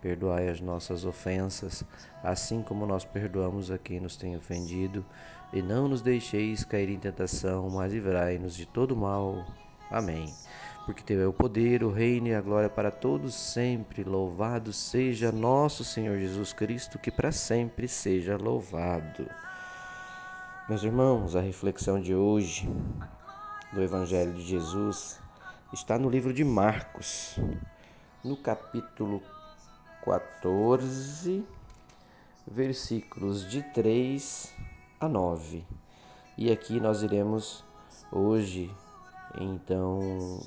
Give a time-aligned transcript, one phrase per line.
[0.00, 1.84] Perdoai as nossas ofensas,
[2.22, 5.04] assim como nós perdoamos a quem nos tem ofendido,
[5.52, 9.44] e não nos deixeis cair em tentação, mas livrai-nos de todo mal.
[9.90, 10.32] Amém.
[10.84, 14.04] Porque teu é o poder, o reino e a glória para todos sempre.
[14.04, 19.28] Louvado seja nosso Senhor Jesus Cristo, que para sempre seja louvado.
[20.68, 22.68] Meus irmãos, a reflexão de hoje
[23.72, 25.20] do Evangelho de Jesus
[25.72, 27.38] está no livro de Marcos,
[28.24, 29.22] no capítulo
[30.08, 31.44] 14,
[32.46, 34.54] versículos de 3
[34.98, 35.66] a 9.
[36.38, 37.62] E aqui nós iremos
[38.10, 38.74] hoje,
[39.38, 40.40] então,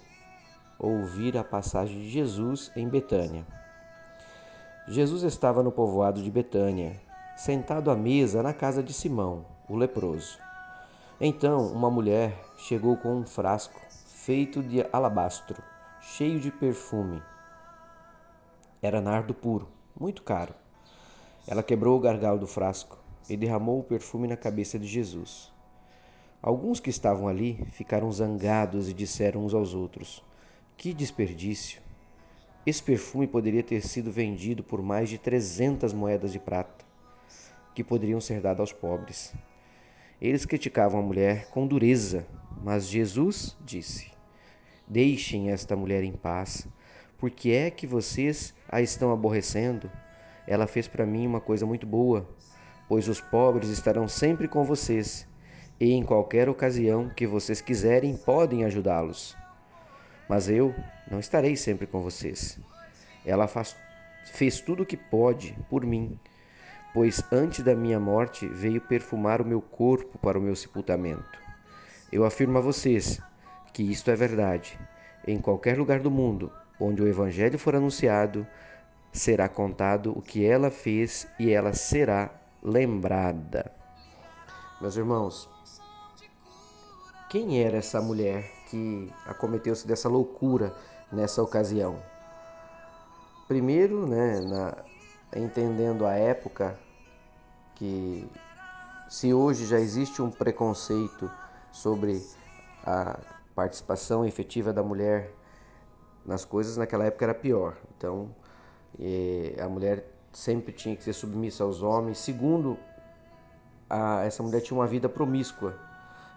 [0.80, 3.46] ouvir a passagem de Jesus em Betânia.
[4.88, 7.00] Jesus estava no povoado de Betânia,
[7.38, 10.40] sentado à mesa na casa de Simão, o leproso.
[11.20, 15.62] Então, uma mulher chegou com um frasco feito de alabastro,
[16.00, 17.22] cheio de perfume
[18.82, 19.68] era nardo puro,
[20.00, 20.56] muito caro.
[21.48, 22.98] Ela quebrou o gargalo do frasco
[23.30, 25.52] e derramou o perfume na cabeça de Jesus.
[26.42, 30.24] Alguns que estavam ali ficaram zangados e disseram uns aos outros:
[30.76, 31.80] Que desperdício!
[32.66, 36.84] Esse perfume poderia ter sido vendido por mais de trezentas moedas de prata,
[37.76, 39.34] que poderiam ser dadas aos pobres.
[40.20, 42.26] Eles criticavam a mulher com dureza,
[42.64, 44.12] mas Jesus disse:
[44.88, 46.68] Deixem esta mulher em paz.
[47.18, 49.92] Por que é que vocês a estão aborrecendo?
[50.48, 52.28] Ela fez para mim uma coisa muito boa,
[52.88, 55.28] pois os pobres estarão sempre com vocês,
[55.80, 59.36] e em qualquer ocasião que vocês quiserem podem ajudá-los.
[60.30, 60.74] Mas eu
[61.10, 62.60] não estarei sempre com vocês.
[63.26, 63.76] Ela faz,
[64.26, 66.18] fez tudo o que pode por mim,
[66.94, 71.40] pois antes da minha morte veio perfumar o meu corpo para o meu sepultamento.
[72.12, 73.22] Eu afirmo a vocês
[73.74, 74.80] que isto é verdade.
[75.28, 78.46] Em qualquer lugar do mundo onde o Evangelho for anunciado,
[79.12, 82.32] será contado o que ela fez e ela será
[82.64, 83.72] lembrada.
[84.82, 85.50] Meus irmãos,
[87.30, 90.74] quem era essa mulher que acometeu-se dessa loucura
[91.12, 92.02] nessa ocasião?
[93.48, 94.78] Primeiro, né, na,
[95.36, 96.78] entendendo a época
[97.76, 98.28] que
[99.08, 101.30] se hoje já existe um preconceito
[101.72, 102.26] sobre
[102.86, 103.20] a
[103.54, 105.34] participação efetiva da mulher
[106.26, 107.78] nas coisas, naquela época era pior.
[107.98, 108.34] Então,
[109.60, 112.18] a mulher sempre tinha que ser submissa aos homens.
[112.18, 112.78] Segundo,
[113.90, 115.76] a, essa mulher tinha uma vida promíscua,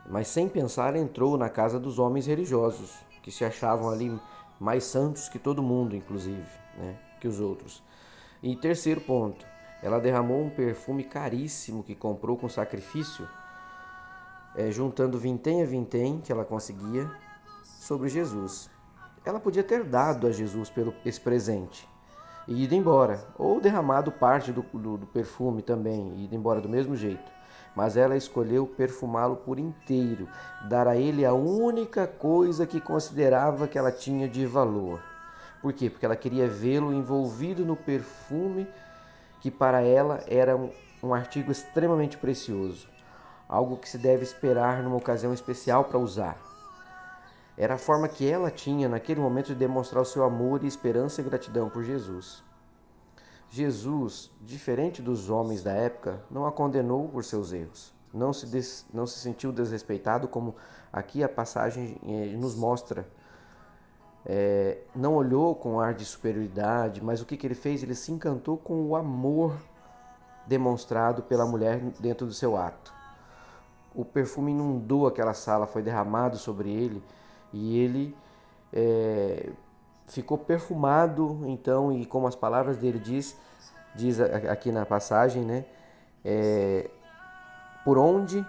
[0.08, 4.18] mas sem pensar entrou na casa dos homens religiosos, que se achavam ali
[4.60, 6.46] mais santos que todo mundo, inclusive,
[6.76, 7.82] né, que os outros.
[8.42, 9.46] E terceiro ponto,
[9.82, 13.28] ela derramou um perfume caríssimo que comprou com sacrifício,
[14.56, 17.10] é, juntando vintém a vintém que ela conseguia
[17.64, 18.70] sobre Jesus
[19.24, 21.88] ela podia ter dado a Jesus pelo esse presente
[22.46, 26.68] e ido embora, ou derramado parte do, do, do perfume também e ido embora do
[26.68, 27.32] mesmo jeito.
[27.74, 30.28] Mas ela escolheu perfumá-lo por inteiro,
[30.68, 35.02] dar a ele a única coisa que considerava que ela tinha de valor.
[35.60, 35.88] Por quê?
[35.88, 38.68] Porque ela queria vê-lo envolvido no perfume
[39.40, 40.70] que para ela era um,
[41.02, 42.86] um artigo extremamente precioso,
[43.48, 46.53] algo que se deve esperar numa ocasião especial para usar.
[47.56, 51.20] Era a forma que ela tinha naquele momento de demonstrar o seu amor e esperança
[51.20, 52.42] e gratidão por Jesus.
[53.48, 57.94] Jesus, diferente dos homens da época, não a condenou por seus erros.
[58.12, 60.56] Não se, des, não se sentiu desrespeitado, como
[60.92, 63.06] aqui a passagem eh, nos mostra.
[64.26, 67.82] É, não olhou com ar de superioridade, mas o que, que ele fez?
[67.82, 69.54] Ele se encantou com o amor
[70.46, 72.92] demonstrado pela mulher dentro do seu ato.
[73.94, 77.02] O perfume inundou aquela sala, foi derramado sobre ele
[77.54, 78.16] e ele
[78.72, 79.48] é,
[80.08, 83.36] ficou perfumado, então, e como as palavras dele diz,
[83.94, 85.64] diz aqui na passagem, né?
[86.24, 86.90] É,
[87.84, 88.44] por onde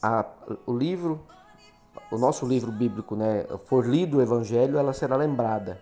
[0.00, 0.24] a,
[0.66, 1.20] o livro,
[2.12, 5.80] o nosso livro bíblico, né, for lido o Evangelho, ela será lembrada,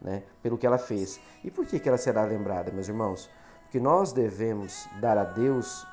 [0.00, 1.20] né, pelo que ela fez.
[1.44, 3.30] E por que, que ela será lembrada, meus irmãos?
[3.62, 5.86] Porque nós devemos dar a Deus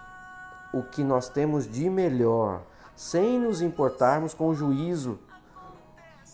[0.73, 2.63] o que nós temos de melhor,
[2.95, 5.19] sem nos importarmos com o juízo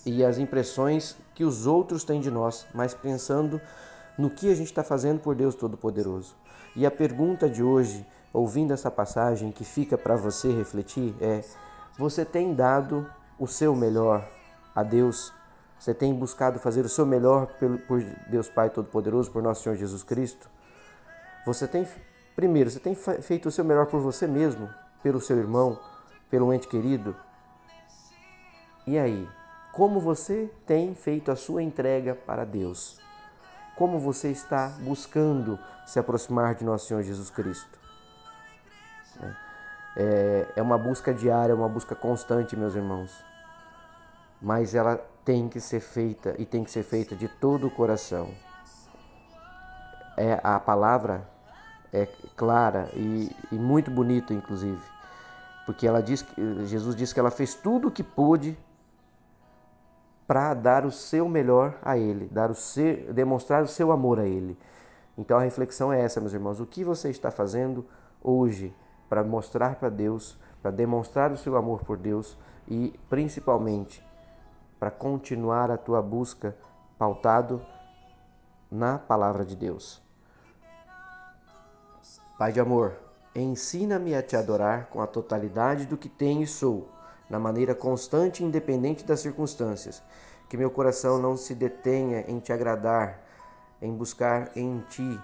[0.08, 3.60] e as impressões que os outros têm de nós, mas pensando
[4.18, 6.34] no que a gente está fazendo por Deus Todo-Poderoso.
[6.76, 11.44] E a pergunta de hoje, ouvindo essa passagem que fica para você refletir é:
[12.00, 13.06] você tem dado
[13.38, 14.26] o seu melhor
[14.74, 15.34] a Deus?
[15.78, 17.48] Você tem buscado fazer o seu melhor
[17.86, 20.50] por Deus Pai Todo-Poderoso, por nosso Senhor Jesus Cristo?
[21.46, 21.86] Você tem,
[22.34, 24.70] primeiro, você tem feito o seu melhor por você mesmo,
[25.04, 25.78] pelo seu irmão,
[26.30, 27.16] pelo ente querido?
[28.88, 29.28] E aí,
[29.78, 33.00] como você tem feito a sua entrega para Deus?
[33.76, 37.78] Como você está buscando se aproximar de nosso Senhor Jesus Cristo?
[39.96, 43.24] É, é uma busca diária, uma busca constante, meus irmãos.
[44.42, 48.32] Mas ela tem que ser feita e tem que ser feita de todo o coração.
[50.18, 51.30] É, a palavra
[51.94, 54.82] é clara e, e muito bonita, inclusive,
[55.68, 56.26] porque ela diz
[56.66, 58.58] Jesus disse que ela fez tudo o que pôde
[60.28, 64.26] para dar o seu melhor a Ele, dar o seu, demonstrar o seu amor a
[64.26, 64.58] Ele.
[65.18, 67.86] Então a reflexão é essa, meus irmãos: o que você está fazendo
[68.22, 68.76] hoje
[69.08, 72.38] para mostrar para Deus, para demonstrar o seu amor por Deus
[72.68, 74.06] e principalmente
[74.78, 76.56] para continuar a tua busca
[77.00, 77.66] pautado
[78.70, 80.02] na palavra de Deus.
[82.38, 82.94] Pai de amor,
[83.34, 86.90] ensina-me a te adorar com a totalidade do que tenho e sou,
[87.30, 90.02] na maneira constante e independente das circunstâncias.
[90.50, 93.22] Que meu coração não se detenha em te agradar,
[93.82, 95.20] em buscar em ti,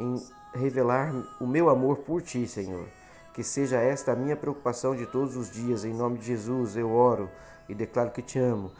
[0.00, 0.22] em
[0.54, 2.88] revelar o meu amor por ti, Senhor.
[3.34, 5.84] Que seja esta a minha preocupação de todos os dias.
[5.84, 7.30] Em nome de Jesus eu oro
[7.68, 8.72] e declaro que te amo.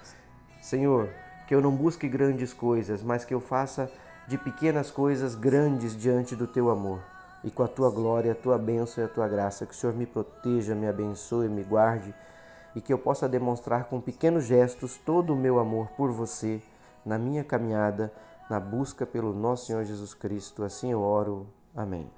[0.62, 1.08] Senhor,
[1.46, 3.90] que eu não busque grandes coisas, mas que eu faça
[4.26, 7.00] de pequenas coisas grandes diante do teu amor.
[7.44, 9.94] E com a tua glória, a tua bênção e a tua graça, que o Senhor
[9.94, 12.12] me proteja, me abençoe, me guarde
[12.78, 16.62] e que eu possa demonstrar com pequenos gestos todo o meu amor por você
[17.04, 18.12] na minha caminhada,
[18.48, 20.62] na busca pelo nosso Senhor Jesus Cristo.
[20.62, 21.48] Assim eu oro.
[21.74, 22.08] Amém.